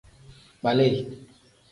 Kpali. 0.59 0.89